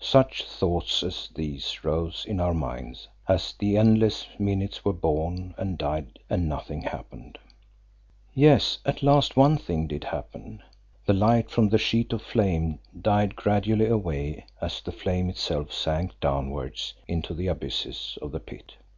[0.00, 5.76] Such thoughts as these rose in our minds as the endless minutes were born and
[5.76, 7.36] died and nothing happened.
[8.32, 10.62] Yes, at last one thing did happen.
[11.04, 16.18] The light from the sheet of flame died gradually away as the flame itself sank
[16.18, 18.76] downwards into the abysses of the pit.